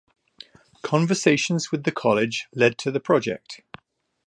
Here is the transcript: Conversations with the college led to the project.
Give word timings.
Conversations 0.81 1.71
with 1.71 1.83
the 1.83 1.91
college 1.91 2.47
led 2.55 2.79
to 2.79 2.89
the 2.89 2.99
project. 2.99 3.61